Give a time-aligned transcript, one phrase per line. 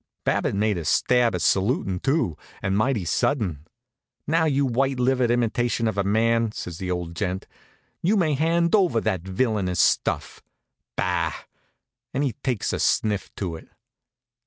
[0.23, 3.67] Babbitt made a stab at salutin' too, and mighty sudden.
[4.25, 7.45] "Now, you white livered imitation of a man," says the old gent,
[8.01, 10.41] "you may hand over that villainous stuff!
[10.97, 11.33] Bah!"
[12.15, 13.69] and he takes a sniff of it.